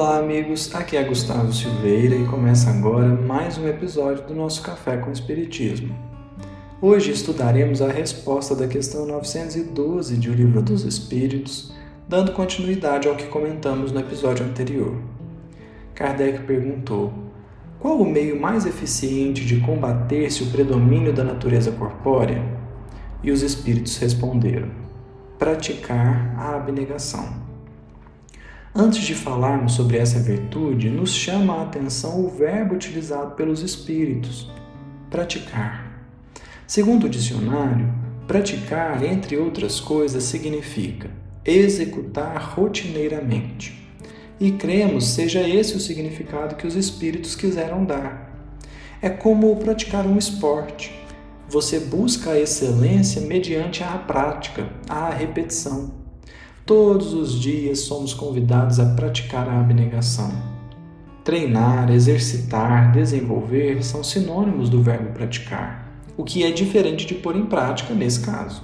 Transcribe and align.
Olá, 0.00 0.18
amigos. 0.18 0.72
Aqui 0.76 0.96
é 0.96 1.02
Gustavo 1.02 1.52
Silveira 1.52 2.14
e 2.14 2.24
começa 2.24 2.70
agora 2.70 3.08
mais 3.08 3.58
um 3.58 3.66
episódio 3.66 4.24
do 4.28 4.32
nosso 4.32 4.62
Café 4.62 4.96
com 4.96 5.10
Espiritismo. 5.10 5.92
Hoje 6.80 7.10
estudaremos 7.10 7.82
a 7.82 7.90
resposta 7.90 8.54
da 8.54 8.68
questão 8.68 9.04
912 9.04 10.16
de 10.16 10.30
O 10.30 10.32
Livro 10.32 10.62
dos 10.62 10.84
Espíritos, 10.84 11.74
dando 12.08 12.30
continuidade 12.30 13.08
ao 13.08 13.16
que 13.16 13.26
comentamos 13.26 13.90
no 13.90 13.98
episódio 13.98 14.46
anterior. 14.46 14.94
Kardec 15.96 16.44
perguntou: 16.44 17.12
Qual 17.80 18.00
o 18.00 18.08
meio 18.08 18.40
mais 18.40 18.66
eficiente 18.66 19.44
de 19.44 19.58
combater-se 19.58 20.44
o 20.44 20.50
predomínio 20.52 21.12
da 21.12 21.24
natureza 21.24 21.72
corpórea? 21.72 22.40
E 23.20 23.32
os 23.32 23.42
espíritos 23.42 23.96
responderam: 23.96 24.70
Praticar 25.40 26.36
a 26.38 26.54
abnegação. 26.54 27.47
Antes 28.80 29.02
de 29.02 29.12
falarmos 29.12 29.72
sobre 29.72 29.98
essa 29.98 30.20
virtude, 30.20 30.88
nos 30.88 31.12
chama 31.12 31.54
a 31.54 31.62
atenção 31.64 32.24
o 32.24 32.28
verbo 32.28 32.76
utilizado 32.76 33.34
pelos 33.34 33.60
espíritos: 33.60 34.48
praticar. 35.10 36.06
Segundo 36.64 37.06
o 37.06 37.08
dicionário, 37.08 37.92
praticar, 38.28 39.02
entre 39.02 39.36
outras 39.36 39.80
coisas, 39.80 40.22
significa 40.22 41.10
executar 41.44 42.40
rotineiramente. 42.54 43.90
E 44.38 44.52
cremos 44.52 45.08
seja 45.08 45.40
esse 45.40 45.76
o 45.76 45.80
significado 45.80 46.54
que 46.54 46.66
os 46.66 46.76
espíritos 46.76 47.34
quiseram 47.34 47.84
dar. 47.84 48.32
É 49.02 49.10
como 49.10 49.56
praticar 49.56 50.06
um 50.06 50.16
esporte. 50.16 50.96
Você 51.48 51.80
busca 51.80 52.30
a 52.30 52.38
excelência 52.38 53.22
mediante 53.22 53.82
a 53.82 53.98
prática, 53.98 54.70
a 54.88 55.10
repetição. 55.10 55.97
Todos 56.68 57.14
os 57.14 57.32
dias 57.32 57.78
somos 57.78 58.12
convidados 58.12 58.78
a 58.78 58.84
praticar 58.94 59.48
a 59.48 59.58
abnegação. 59.58 60.30
Treinar, 61.24 61.90
exercitar, 61.90 62.92
desenvolver 62.92 63.82
são 63.82 64.04
sinônimos 64.04 64.68
do 64.68 64.82
verbo 64.82 65.14
praticar, 65.14 65.90
o 66.14 66.22
que 66.22 66.44
é 66.44 66.50
diferente 66.50 67.06
de 67.06 67.14
pôr 67.14 67.36
em 67.36 67.46
prática 67.46 67.94
nesse 67.94 68.20
caso. 68.20 68.62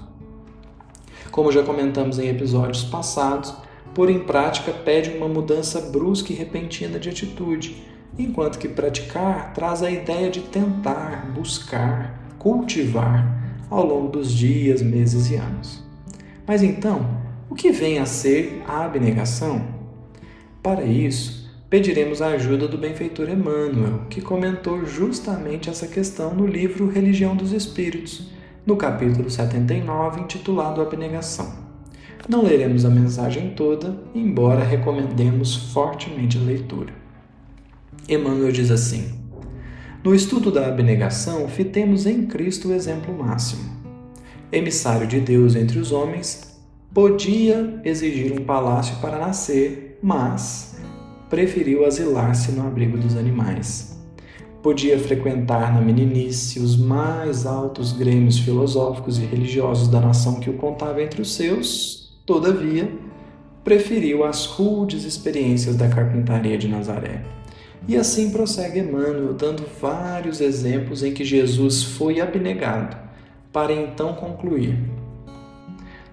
Como 1.30 1.50
já 1.50 1.62
comentamos 1.62 2.18
em 2.18 2.28
episódios 2.28 2.84
passados, 2.84 3.54
pôr 3.94 4.10
em 4.10 4.18
prática 4.18 4.70
pede 4.70 5.08
uma 5.08 5.26
mudança 5.26 5.80
brusca 5.80 6.30
e 6.30 6.36
repentina 6.36 6.98
de 6.98 7.08
atitude, 7.08 7.82
enquanto 8.18 8.58
que 8.58 8.68
praticar 8.68 9.54
traz 9.54 9.82
a 9.82 9.90
ideia 9.90 10.28
de 10.28 10.40
tentar, 10.40 11.32
buscar, 11.34 12.34
cultivar 12.38 13.64
ao 13.70 13.82
longo 13.82 14.08
dos 14.08 14.30
dias, 14.30 14.82
meses 14.82 15.30
e 15.30 15.36
anos. 15.36 15.82
Mas 16.46 16.62
então, 16.62 17.23
o 17.54 17.56
que 17.56 17.70
vem 17.70 18.00
a 18.00 18.04
ser 18.04 18.64
a 18.66 18.84
abnegação? 18.84 19.64
Para 20.60 20.82
isso, 20.82 21.48
pediremos 21.70 22.20
a 22.20 22.30
ajuda 22.30 22.66
do 22.66 22.76
benfeitor 22.76 23.30
Emmanuel, 23.30 24.06
que 24.10 24.20
comentou 24.20 24.84
justamente 24.84 25.70
essa 25.70 25.86
questão 25.86 26.34
no 26.34 26.48
livro 26.48 26.90
Religião 26.90 27.36
dos 27.36 27.52
Espíritos, 27.52 28.28
no 28.66 28.76
capítulo 28.76 29.30
79, 29.30 30.22
intitulado 30.22 30.82
Abnegação. 30.82 31.54
Não 32.28 32.42
leremos 32.42 32.84
a 32.84 32.90
mensagem 32.90 33.50
toda, 33.50 34.02
embora 34.12 34.64
recomendemos 34.64 35.54
fortemente 35.72 36.36
a 36.36 36.40
leitura. 36.40 36.92
Emmanuel 38.08 38.50
diz 38.50 38.72
assim: 38.72 39.14
No 40.02 40.12
estudo 40.12 40.50
da 40.50 40.66
abnegação, 40.66 41.46
fitemos 41.46 42.04
em 42.04 42.26
Cristo 42.26 42.70
o 42.70 42.74
exemplo 42.74 43.16
máximo. 43.16 43.62
Emissário 44.50 45.06
de 45.06 45.20
Deus 45.20 45.54
entre 45.54 45.78
os 45.78 45.92
homens, 45.92 46.53
Podia 46.94 47.80
exigir 47.84 48.32
um 48.32 48.44
palácio 48.44 48.94
para 49.00 49.18
nascer, 49.18 49.98
mas 50.00 50.76
preferiu 51.28 51.84
asilar-se 51.84 52.52
no 52.52 52.64
abrigo 52.64 52.96
dos 52.96 53.16
animais. 53.16 54.00
Podia 54.62 54.96
frequentar 54.96 55.74
na 55.74 55.80
meninice 55.80 56.60
os 56.60 56.76
mais 56.76 57.46
altos 57.46 57.90
grêmios 57.90 58.38
filosóficos 58.38 59.18
e 59.18 59.22
religiosos 59.22 59.88
da 59.88 60.00
nação 60.00 60.38
que 60.38 60.48
o 60.48 60.52
contava 60.52 61.02
entre 61.02 61.20
os 61.20 61.34
seus, 61.34 62.16
todavia, 62.24 62.88
preferiu 63.64 64.24
as 64.24 64.46
rudes 64.46 65.02
experiências 65.02 65.74
da 65.74 65.88
carpintaria 65.88 66.56
de 66.56 66.68
Nazaré. 66.68 67.24
E 67.88 67.96
assim 67.96 68.30
prossegue 68.30 68.78
Emmanuel, 68.78 69.34
dando 69.34 69.64
vários 69.80 70.40
exemplos 70.40 71.02
em 71.02 71.12
que 71.12 71.24
Jesus 71.24 71.82
foi 71.82 72.20
abnegado, 72.20 72.96
para 73.52 73.72
então 73.72 74.14
concluir: 74.14 74.93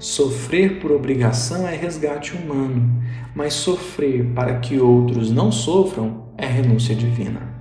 Sofrer 0.01 0.79
por 0.79 0.91
obrigação 0.91 1.67
é 1.67 1.75
resgate 1.75 2.35
humano, 2.35 3.03
mas 3.35 3.53
sofrer 3.53 4.25
para 4.33 4.57
que 4.57 4.79
outros 4.79 5.29
não 5.29 5.51
sofram 5.51 6.23
é 6.35 6.47
renúncia 6.47 6.95
divina. 6.95 7.53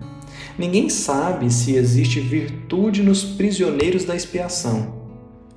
Ninguém 0.59 0.89
sabe 0.89 1.53
se 1.53 1.75
existe 1.75 2.19
virtude 2.19 3.03
nos 3.03 3.23
prisioneiros 3.23 4.07
da 4.07 4.17
expiação. 4.17 5.05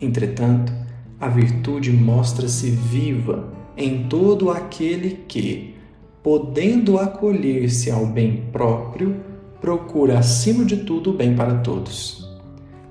Entretanto, 0.02 0.74
a 1.22 1.30
virtude 1.30 1.90
mostra-se 1.90 2.72
viva 2.72 3.54
em 3.78 4.10
todo 4.10 4.52
aquele 4.52 5.24
que, 5.26 5.76
podendo 6.22 7.00
acolher-se 7.00 7.92
ao 7.92 8.06
bem 8.06 8.50
próprio, 8.52 9.24
procura 9.62 10.20
acima 10.20 10.66
de 10.66 10.76
tudo 10.76 11.12
o 11.12 11.14
bem 11.14 11.34
para 11.34 11.60
todos. 11.60 12.30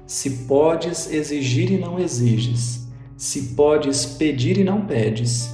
Se 0.07 0.31
podes 0.47 1.13
exigir 1.13 1.71
e 1.71 1.77
não 1.77 1.99
exiges, 1.99 2.82
se 3.23 3.55
podes 3.55 4.05
pedir 4.05 4.59
e 4.59 4.65
não 4.65 4.85
pedes, 4.85 5.49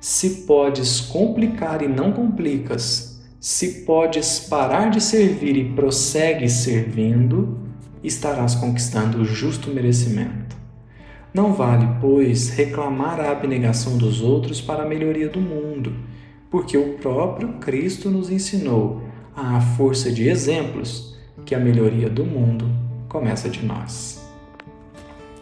se 0.00 0.46
podes 0.46 1.02
complicar 1.02 1.82
e 1.82 1.86
não 1.86 2.12
complicas, 2.12 3.20
se 3.38 3.84
podes 3.84 4.40
parar 4.40 4.88
de 4.88 5.02
servir 5.02 5.54
e 5.54 5.74
prossegues 5.74 6.52
servindo, 6.52 7.58
estarás 8.02 8.54
conquistando 8.54 9.18
o 9.18 9.24
justo 9.26 9.70
merecimento. 9.70 10.56
Não 11.34 11.52
vale, 11.52 11.86
pois, 12.00 12.48
reclamar 12.48 13.20
a 13.20 13.32
abnegação 13.32 13.98
dos 13.98 14.22
outros 14.22 14.62
para 14.62 14.84
a 14.84 14.88
melhoria 14.88 15.28
do 15.28 15.42
mundo, 15.42 15.92
porque 16.50 16.78
o 16.78 16.94
próprio 16.94 17.58
Cristo 17.58 18.08
nos 18.08 18.30
ensinou, 18.30 19.02
à 19.36 19.60
força 19.60 20.10
de 20.10 20.26
exemplos, 20.26 21.18
que 21.44 21.54
a 21.54 21.60
melhoria 21.60 22.08
do 22.08 22.24
mundo 22.24 22.64
começa 23.10 23.50
de 23.50 23.62
nós 23.62 24.19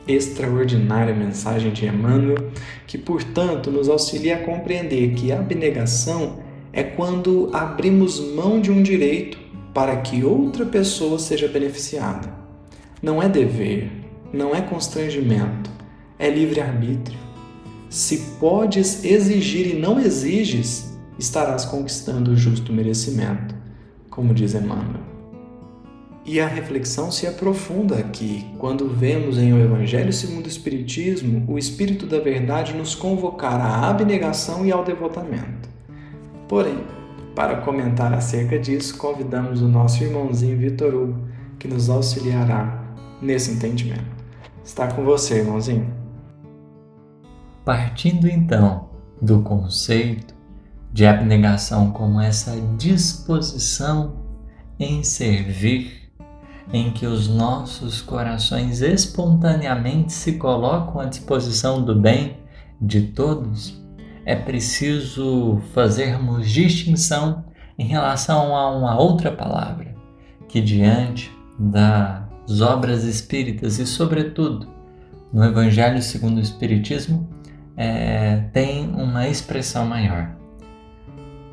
extraordinária 0.09 1.15
mensagem 1.15 1.71
de 1.73 1.87
Emmanuel, 1.87 2.51
que, 2.87 2.97
portanto, 2.97 3.71
nos 3.71 3.89
auxilia 3.89 4.37
a 4.37 4.43
compreender 4.43 5.15
que 5.15 5.31
a 5.31 5.39
abnegação 5.39 6.39
é 6.73 6.83
quando 6.83 7.51
abrimos 7.53 8.19
mão 8.35 8.61
de 8.61 8.71
um 8.71 8.83
direito 8.83 9.39
para 9.75 9.97
que 9.97 10.25
outra 10.25 10.65
pessoa 10.67 11.19
seja 11.19 11.47
beneficiada. 11.47 12.33
Não 13.03 13.23
é 13.23 13.29
dever, 13.29 13.91
não 14.33 14.55
é 14.55 14.61
constrangimento, 14.61 15.71
é 16.19 16.29
livre-arbítrio. 16.29 17.19
Se 17.89 18.19
podes 18.41 19.05
exigir 19.05 19.75
e 19.75 19.79
não 19.79 20.01
exiges, 20.01 20.99
estarás 21.19 21.65
conquistando 21.65 22.33
o 22.33 22.37
justo 22.37 22.73
merecimento, 22.73 23.55
como 24.11 24.35
diz 24.35 24.55
Emmanuel. 24.55 25.08
E 26.31 26.41
a 26.41 26.47
reflexão 26.47 27.11
se 27.11 27.27
aprofunda 27.27 27.97
aqui, 27.97 28.45
quando 28.59 28.87
vemos 28.87 29.39
em 29.39 29.51
O 29.55 29.59
Evangelho 29.59 30.13
segundo 30.13 30.45
o 30.45 30.49
Espiritismo 30.49 31.43
o 31.49 31.57
Espírito 31.57 32.05
da 32.05 32.21
Verdade 32.21 32.75
nos 32.75 32.95
convocar 32.95 33.59
à 33.59 33.89
abnegação 33.89 34.67
e 34.67 34.71
ao 34.71 34.85
devotamento. 34.85 35.71
Porém, 36.47 36.85
para 37.35 37.63
comentar 37.63 38.13
acerca 38.13 38.59
disso, 38.59 38.99
convidamos 38.99 39.63
o 39.63 39.69
nosso 39.69 40.05
irmãozinho 40.05 40.59
Vitor 40.59 40.95
Hugo, 40.95 41.29
que 41.59 41.67
nos 41.67 41.89
auxiliará 41.89 42.85
nesse 43.23 43.53
entendimento. 43.53 44.05
Está 44.63 44.87
com 44.87 45.05
você, 45.05 45.39
irmãozinho. 45.39 45.91
Partindo 47.65 48.29
então 48.29 48.91
do 49.19 49.41
conceito 49.41 50.35
de 50.93 51.07
abnegação 51.07 51.91
como 51.91 52.21
essa 52.21 52.55
disposição 52.77 54.17
em 54.79 55.03
servir 55.03 56.08
em 56.73 56.91
que 56.91 57.07
os 57.07 57.29
nossos 57.29 58.03
corações 58.03 58.83
espontaneamente 58.83 60.13
se 60.13 60.35
colocam 60.35 61.01
à 61.01 61.07
disposição 61.07 61.83
do 61.83 61.95
bem 61.95 62.37
de 62.81 63.03
todos, 63.03 63.83
é 64.25 64.37
preciso 64.37 65.61
fazermos 65.73 66.49
distinção 66.49 67.45
em 67.79 67.87
relação 67.87 68.55
a 68.55 68.71
uma 68.77 69.01
outra 69.01 69.33
palavra 69.33 69.95
que, 70.47 70.61
diante 70.61 71.31
das 71.59 72.61
obras 72.61 73.05
espíritas 73.05 73.79
e, 73.79 73.87
sobretudo, 73.87 74.69
no 75.33 75.45
Evangelho 75.45 76.03
segundo 76.03 76.39
o 76.39 76.43
Espiritismo, 76.43 77.29
é, 77.77 78.45
tem 78.53 78.89
uma 78.95 79.29
expressão 79.29 79.87
maior. 79.87 80.31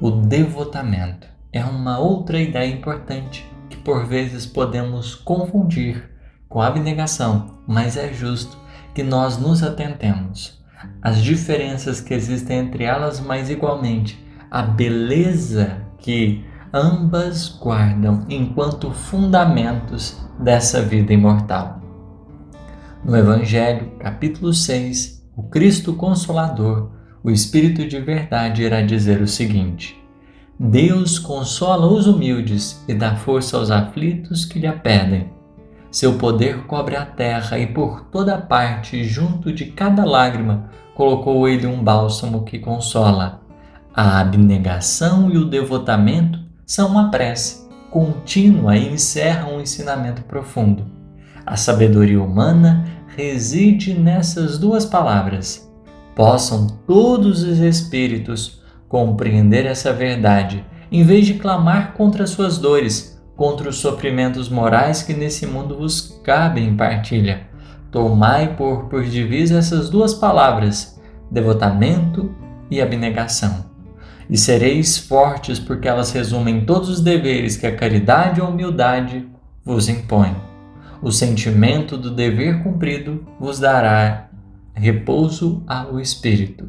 O 0.01 0.11
devotamento 0.11 1.27
é 1.53 1.63
uma 1.63 1.99
outra 1.99 2.41
ideia 2.41 2.69
importante 2.69 3.45
que 3.69 3.77
por 3.77 4.05
vezes 4.05 4.45
podemos 4.45 5.15
confundir 5.15 6.09
com 6.47 6.61
abnegação, 6.61 7.59
mas 7.67 7.97
é 7.97 8.13
justo 8.13 8.57
que 8.93 9.03
nós 9.03 9.37
nos 9.37 9.61
atentemos 9.63 10.63
às 11.01 11.21
diferenças 11.21 11.99
que 12.01 12.13
existem 12.13 12.59
entre 12.59 12.83
elas, 12.83 13.19
mas 13.19 13.49
igualmente 13.49 14.23
a 14.49 14.61
beleza 14.61 15.81
que 15.97 16.45
ambas 16.73 17.49
guardam 17.49 18.25
enquanto 18.29 18.91
fundamentos 18.91 20.17
dessa 20.39 20.81
vida 20.81 21.13
imortal. 21.13 21.81
No 23.03 23.15
Evangelho, 23.15 23.91
capítulo 23.99 24.53
6, 24.53 25.23
o 25.35 25.43
Cristo 25.43 25.93
Consolador, 25.93 26.91
o 27.23 27.29
Espírito 27.29 27.87
de 27.87 27.99
Verdade, 27.99 28.63
irá 28.63 28.81
dizer 28.81 29.21
o 29.21 29.27
seguinte: 29.27 30.01
Deus 30.57 31.19
consola 31.19 31.85
os 31.85 32.07
humildes 32.07 32.81
e 32.87 32.93
dá 32.93 33.17
força 33.17 33.57
aos 33.57 33.69
aflitos 33.69 34.45
que 34.45 34.57
lhe 34.57 34.71
pedem. 34.71 35.29
Seu 35.91 36.13
poder 36.17 36.65
cobre 36.65 36.95
a 36.95 37.05
terra 37.05 37.59
e 37.59 37.67
por 37.67 38.05
toda 38.05 38.37
parte, 38.37 39.03
junto 39.03 39.51
de 39.51 39.65
cada 39.65 40.05
lágrima, 40.05 40.69
colocou 40.95 41.45
ele 41.45 41.67
um 41.67 41.83
bálsamo 41.83 42.45
que 42.45 42.57
consola. 42.57 43.41
A 43.93 44.21
abnegação 44.21 45.29
e 45.29 45.37
o 45.37 45.43
devotamento 45.43 46.39
são 46.65 46.87
uma 46.87 47.11
prece 47.11 47.67
contínua 47.91 48.77
e 48.77 48.93
encerram 48.93 49.57
um 49.57 49.61
ensinamento 49.61 50.21
profundo. 50.23 50.85
A 51.45 51.57
sabedoria 51.57 52.21
humana 52.21 52.85
reside 53.07 53.93
nessas 53.93 54.57
duas 54.57 54.85
palavras. 54.85 55.69
Possam 56.15 56.67
todos 56.87 57.43
os 57.43 57.59
espíritos 57.59 58.63
compreender 58.87 59.65
essa 59.65 59.91
verdade, 59.91 60.65
em 60.91 61.03
vez 61.03 61.25
de 61.25 61.35
clamar 61.35 61.93
contra 61.93 62.27
suas 62.27 62.57
dores, 62.57 63.21
contra 63.35 63.69
os 63.69 63.77
sofrimentos 63.77 64.49
morais 64.49 65.03
que 65.03 65.13
nesse 65.13 65.45
mundo 65.45 65.77
vos 65.77 66.19
cabem 66.23 66.69
em 66.69 66.77
partilha. 66.77 67.47
Tomai 67.91 68.55
por, 68.55 68.85
por 68.85 69.03
divisa 69.03 69.57
essas 69.57 69.89
duas 69.89 70.13
palavras, 70.13 70.99
devotamento 71.31 72.33
e 72.69 72.81
abnegação 72.81 73.75
e 74.29 74.37
sereis 74.37 74.97
fortes, 74.97 75.59
porque 75.59 75.87
elas 75.87 76.11
resumem 76.11 76.65
todos 76.65 76.89
os 76.89 77.01
deveres 77.01 77.57
que 77.57 77.67
a 77.67 77.75
caridade 77.75 78.39
e 78.39 78.43
a 78.43 78.47
humildade 78.47 79.27
vos 79.63 79.87
impõem. 79.87 80.35
O 81.01 81.11
sentimento 81.11 81.97
do 81.97 82.09
dever 82.09 82.63
cumprido 82.63 83.25
vos 83.39 83.59
dará 83.59 84.29
repouso 84.73 85.63
ao 85.67 85.99
espírito. 85.99 86.67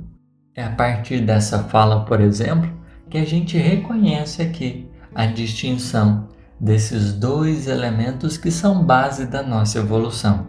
É 0.57 0.65
a 0.65 0.71
partir 0.71 1.21
dessa 1.21 1.65
fala, 1.65 2.07
por 2.07 2.19
exemplo, 2.19 2.73
que 3.11 3.19
a 3.19 3.27
gente 3.27 3.59
reconhece 3.59 4.41
aqui 4.41 4.91
a 5.15 5.27
distinção 5.27 6.29
desses 6.59 7.13
dois 7.13 7.67
elementos 7.67 8.39
que 8.39 8.51
são 8.51 8.83
base 8.83 9.27
da 9.27 9.43
nossa 9.43 9.79
evolução. 9.79 10.47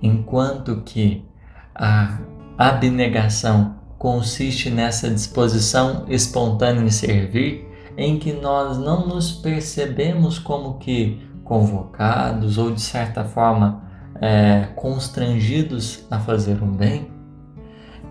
Enquanto 0.00 0.82
que 0.82 1.26
a 1.74 2.20
abnegação 2.56 3.74
consiste 3.98 4.70
nessa 4.70 5.10
disposição 5.10 6.04
espontânea 6.08 6.82
em 6.82 6.90
servir, 6.90 7.68
em 7.96 8.20
que 8.20 8.32
nós 8.32 8.78
não 8.78 9.08
nos 9.08 9.32
percebemos 9.32 10.38
como 10.38 10.78
que 10.78 11.20
convocados 11.42 12.58
ou 12.58 12.70
de 12.70 12.80
certa 12.80 13.24
forma 13.24 13.82
é, 14.20 14.68
constrangidos 14.76 16.06
a 16.08 16.20
fazer 16.20 16.62
um 16.62 16.70
bem, 16.70 17.10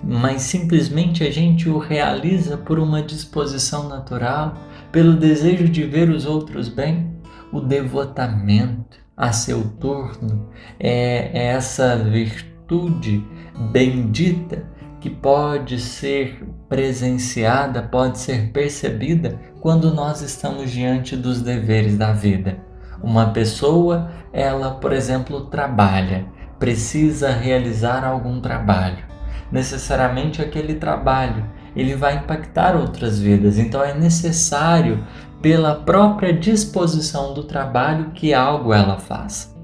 mas 0.04 0.42
simplesmente 0.44 1.24
a 1.24 1.32
gente 1.32 1.70
o 1.70 1.78
realiza 1.78 2.58
por 2.58 2.80
uma 2.80 3.02
disposição 3.02 3.88
natural, 3.88 4.56
pelo 4.92 5.14
desejo 5.14 5.68
de 5.70 5.84
ver 5.84 6.10
os 6.10 6.26
outros 6.26 6.68
bem, 6.68 7.12
o 7.52 7.60
devotamento 7.60 9.00
a 9.16 9.32
seu 9.32 9.64
turno 9.80 10.50
é, 10.80 11.30
é 11.34 11.46
essa 11.48 11.96
virtude 11.98 13.24
bendita 13.72 14.66
que 15.00 15.10
pode 15.10 15.80
ser 15.80 16.44
presenciada, 16.70 17.82
pode 17.82 18.20
ser 18.20 18.52
percebida 18.52 19.40
quando 19.60 19.94
nós 19.94 20.22
estamos 20.22 20.72
diante 20.72 21.18
dos 21.18 21.42
deveres 21.42 21.98
da 21.98 22.14
vida. 22.14 22.58
Uma 23.04 23.32
pessoa, 23.32 24.12
ela, 24.32 24.72
por 24.72 24.94
exemplo, 24.94 25.48
trabalha, 25.48 26.26
precisa 26.60 27.32
realizar 27.32 28.04
algum 28.04 28.40
trabalho. 28.40 29.11
Necessariamente 29.52 30.42
aquele 30.42 30.76
trabalho, 30.76 31.46
ele 31.76 31.96
vai 31.96 32.18
impactar 32.18 32.76
outras 32.76 33.20
vidas, 33.20 33.58
então 33.58 33.84
é 33.84 33.94
necessário 33.94 35.06
pela 35.42 35.76
própria 35.76 36.34
disposição 36.34 37.34
do 37.34 37.44
trabalho 37.44 38.12
que 38.12 38.34
algo 38.34 38.74
ela 38.74 38.98
faça. 38.98 39.56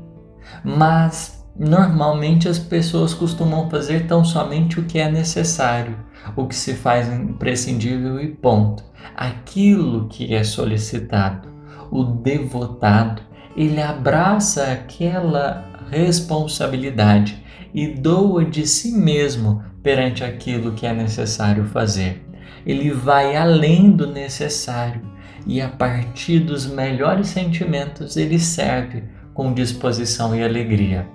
Mas 0.63 1.37
Normalmente 1.59 2.47
as 2.47 2.59
pessoas 2.59 3.15
costumam 3.15 3.67
fazer 3.67 4.05
tão 4.05 4.23
somente 4.23 4.79
o 4.79 4.83
que 4.83 4.99
é 4.99 5.11
necessário, 5.11 5.97
o 6.35 6.45
que 6.45 6.55
se 6.55 6.75
faz 6.75 7.11
imprescindível 7.11 8.21
e 8.21 8.27
ponto. 8.27 8.83
Aquilo 9.15 10.07
que 10.07 10.35
é 10.35 10.43
solicitado. 10.43 11.47
O 11.89 12.03
devotado, 12.03 13.23
ele 13.55 13.81
abraça 13.81 14.71
aquela 14.71 15.65
responsabilidade 15.89 17.43
e 17.73 17.87
doa 17.87 18.45
de 18.45 18.67
si 18.67 18.91
mesmo 18.91 19.63
perante 19.81 20.23
aquilo 20.23 20.73
que 20.73 20.85
é 20.85 20.93
necessário 20.93 21.65
fazer. 21.65 22.25
Ele 22.65 22.91
vai 22.91 23.35
além 23.35 23.91
do 23.91 24.07
necessário 24.07 25.01
e 25.45 25.61
a 25.61 25.69
partir 25.69 26.39
dos 26.39 26.65
melhores 26.65 27.27
sentimentos 27.27 28.17
ele 28.17 28.39
serve 28.39 29.03
com 29.33 29.53
disposição 29.53 30.35
e 30.35 30.43
alegria 30.43 31.07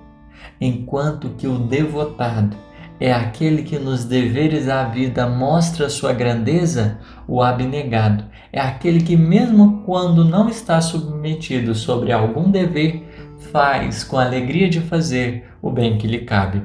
enquanto 0.60 1.30
que 1.30 1.46
o 1.46 1.58
devotado 1.58 2.56
é 3.00 3.12
aquele 3.12 3.62
que 3.62 3.78
nos 3.78 4.04
deveres 4.04 4.66
da 4.66 4.84
vida 4.84 5.26
mostra 5.26 5.90
sua 5.90 6.12
grandeza, 6.12 7.00
o 7.26 7.42
abnegado 7.42 8.24
é 8.52 8.60
aquele 8.60 9.00
que, 9.00 9.16
mesmo 9.16 9.82
quando 9.84 10.24
não 10.24 10.48
está 10.48 10.80
submetido 10.80 11.74
sobre 11.74 12.12
algum 12.12 12.50
dever, 12.50 13.08
faz 13.50 14.04
com 14.04 14.18
alegria 14.18 14.68
de 14.68 14.80
fazer 14.80 15.48
o 15.60 15.70
bem 15.70 15.98
que 15.98 16.06
lhe 16.06 16.20
cabe. 16.20 16.62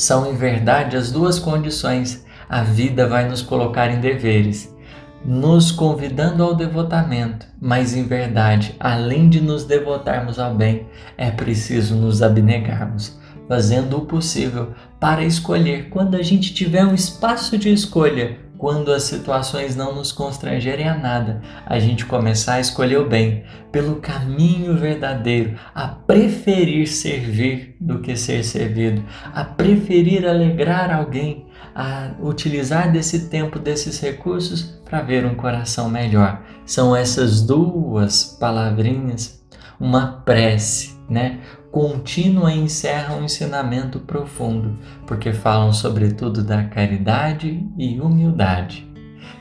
São, 0.00 0.32
em 0.32 0.34
verdade, 0.34 0.96
as 0.96 1.12
duas 1.12 1.38
condições. 1.38 2.24
A 2.48 2.62
vida 2.62 3.06
vai 3.06 3.28
nos 3.28 3.42
colocar 3.42 3.90
em 3.90 4.00
deveres 4.00 4.74
nos 5.22 5.70
convidando 5.70 6.42
ao 6.42 6.54
devotamento, 6.54 7.46
mas 7.60 7.94
em 7.94 8.04
verdade, 8.04 8.74
além 8.80 9.28
de 9.28 9.38
nos 9.38 9.64
devotarmos 9.64 10.38
ao 10.38 10.54
bem, 10.54 10.86
é 11.14 11.30
preciso 11.30 11.94
nos 11.94 12.22
abnegarmos, 12.22 13.20
fazendo 13.46 13.98
o 13.98 14.06
possível 14.06 14.72
para 14.98 15.22
escolher. 15.22 15.90
Quando 15.90 16.14
a 16.14 16.22
gente 16.22 16.54
tiver 16.54 16.86
um 16.86 16.94
espaço 16.94 17.58
de 17.58 17.70
escolha, 17.70 18.38
quando 18.60 18.92
as 18.92 19.04
situações 19.04 19.74
não 19.74 19.94
nos 19.94 20.12
constrangerem 20.12 20.86
a 20.86 20.94
nada, 20.94 21.40
a 21.64 21.78
gente 21.78 22.04
começar 22.04 22.56
a 22.56 22.60
escolher 22.60 22.98
o 22.98 23.08
bem 23.08 23.42
pelo 23.72 23.96
caminho 23.96 24.76
verdadeiro, 24.76 25.58
a 25.74 25.88
preferir 25.88 26.86
servir 26.86 27.74
do 27.80 28.00
que 28.00 28.14
ser 28.14 28.44
servido, 28.44 29.02
a 29.32 29.42
preferir 29.44 30.28
alegrar 30.28 30.94
alguém, 30.94 31.46
a 31.74 32.10
utilizar 32.20 32.92
desse 32.92 33.30
tempo, 33.30 33.58
desses 33.58 33.98
recursos 33.98 34.78
para 34.84 35.00
ver 35.00 35.24
um 35.24 35.34
coração 35.34 35.88
melhor. 35.88 36.42
São 36.66 36.94
essas 36.94 37.40
duas 37.40 38.24
palavrinhas, 38.38 39.42
uma 39.80 40.20
prece, 40.22 41.00
né? 41.08 41.40
Contínua 41.70 42.52
encerra 42.52 43.14
um 43.14 43.24
ensinamento 43.24 44.00
profundo, 44.00 44.76
porque 45.06 45.32
falam 45.32 45.72
sobretudo 45.72 46.42
da 46.42 46.64
caridade 46.64 47.64
e 47.78 48.00
humildade, 48.00 48.88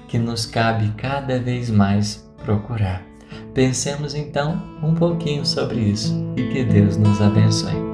que 0.07 0.19
nos 0.19 0.45
cabe 0.45 0.93
cada 0.95 1.39
vez 1.39 1.71
mais 1.71 2.29
procurar. 2.43 3.03
Pensemos 3.53 4.13
então 4.13 4.61
um 4.83 4.93
pouquinho 4.93 5.45
sobre 5.45 5.79
isso 5.79 6.15
e 6.37 6.43
que 6.49 6.63
Deus 6.63 6.97
nos 6.97 7.19
abençoe. 7.19 7.88